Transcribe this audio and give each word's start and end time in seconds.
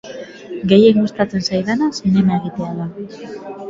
Gehien 0.71 0.97
gustatzen 1.03 1.45
zaidana 1.53 1.93
zinema 2.01 2.43
egitea 2.43 2.77
da. 2.83 2.93